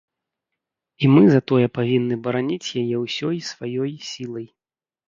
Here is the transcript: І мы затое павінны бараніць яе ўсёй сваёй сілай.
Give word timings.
І 1.03 1.09
мы 1.13 1.21
затое 1.35 1.65
павінны 1.77 2.15
бараніць 2.29 2.69
яе 2.85 2.97
ўсёй 3.07 3.37
сваёй 3.53 3.97
сілай. 4.15 4.47